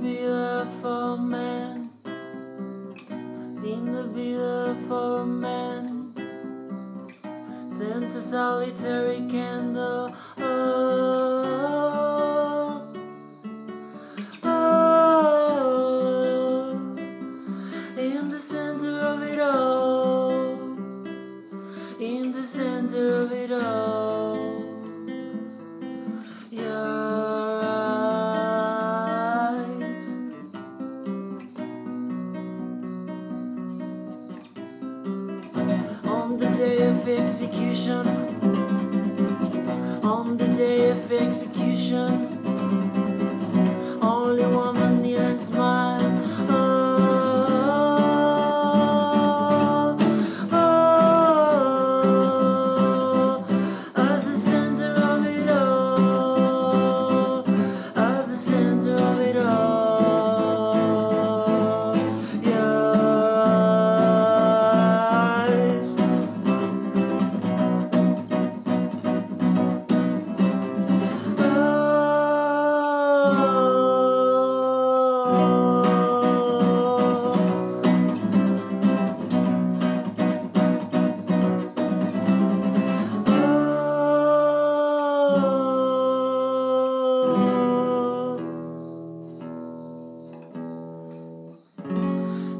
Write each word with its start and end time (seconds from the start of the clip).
beautiful 0.00 1.18
man. 1.18 1.90
In 3.62 3.92
the 3.92 4.04
beautiful 4.04 5.26
man. 5.26 6.14
Sends 7.76 8.14
a 8.16 8.22
solitary 8.22 9.26
candle. 9.30 10.14
Oh, 10.38 10.44
oh, 14.42 14.52
oh, 14.52 15.50
in 17.98 18.30
the 18.30 18.40
center 18.40 19.00
of 19.00 19.22
it 19.22 19.38
all. 19.38 20.52
In 22.00 22.32
the 22.32 22.44
center 22.44 23.22
of 23.22 23.32
it 23.32 23.52
all. 23.52 23.99
Day 36.60 36.82
of 36.82 37.08
execution, 37.08 38.06
on 40.04 40.36
the 40.36 40.46
day 40.58 40.90
of 40.90 41.10
execution, 41.10 42.39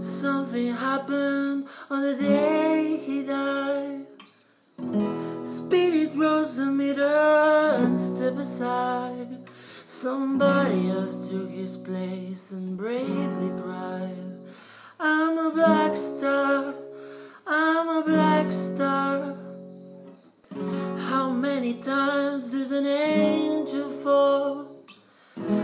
Something 0.00 0.74
happened 0.74 1.66
on 1.90 2.02
the 2.02 2.16
day 2.16 2.96
he 3.04 3.22
died. 3.22 4.06
Spirit 5.44 6.12
rose 6.16 6.58
a 6.58 6.70
meter 6.70 7.04
and 7.04 8.00
step 8.00 8.38
aside. 8.38 9.28
Somebody 9.84 10.88
else 10.88 11.28
took 11.28 11.50
his 11.50 11.76
place 11.76 12.52
and 12.52 12.78
bravely 12.78 13.62
cried. 13.62 14.38
I'm 14.98 15.36
a 15.36 15.50
black 15.50 15.94
star, 15.94 16.74
I'm 17.46 17.88
a 17.88 18.02
black 18.02 18.50
star. 18.52 19.36
How 21.10 21.28
many 21.28 21.74
times 21.74 22.52
does 22.52 22.72
an 22.72 22.86
angel 22.86 23.90
fall? 23.90 24.82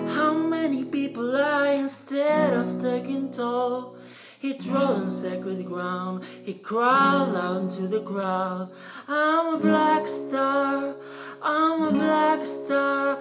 How 0.08 0.34
many 0.34 0.84
people 0.84 1.32
die 1.32 1.72
instead 1.72 2.52
of 2.52 2.82
taking 2.82 3.32
toll? 3.32 3.96
He 4.38 4.54
trod 4.54 5.02
on 5.02 5.10
sacred 5.10 5.64
ground, 5.66 6.24
he 6.44 6.54
crawled 6.54 7.36
out 7.36 7.62
into 7.62 7.88
the 7.88 8.02
crowd. 8.02 8.70
I'm 9.08 9.54
a 9.54 9.58
black 9.58 10.06
star, 10.06 10.94
I'm 11.42 11.82
a 11.82 11.90
black 11.90 12.44
star, 12.44 13.18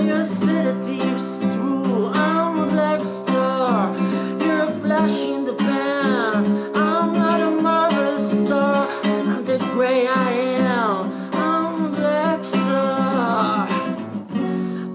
Your 0.00 0.24
sedatives 0.24 1.40
too, 1.40 2.10
I'm 2.14 2.58
a 2.60 2.66
black 2.66 3.04
star. 3.04 3.94
You're 4.40 4.68
a 4.68 4.70
flash 4.80 5.16
in 5.20 5.44
the 5.44 5.54
pan, 5.54 6.46
I'm 6.74 7.12
not 7.12 7.40
a 7.40 7.50
marvelous 7.60 8.30
star. 8.30 8.88
I'm 9.04 9.44
the 9.44 9.58
gray 9.74 10.06
I 10.06 10.30
am, 10.30 11.12
I'm 11.34 11.84
a 11.84 11.88
black 11.90 12.44
star. 12.44 13.68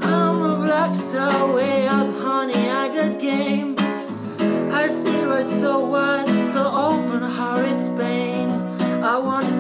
I'm 0.02 0.41
a 0.41 0.56
black 0.66 0.96
star, 0.96 1.53
way 1.53 1.85
up, 1.85 2.12
honey, 2.16 2.70
I 2.70 2.88
got 2.88 3.20
game. 3.20 3.75
I 4.74 4.88
see 4.88 5.24
right 5.25 5.50
so 5.50 5.85
wide, 5.85 6.47
so 6.47 6.64
open 6.66 7.22
heart, 7.22 7.66
it's 7.66 7.90
pain. 8.00 8.50
I 9.03 9.18
wanna 9.18 9.52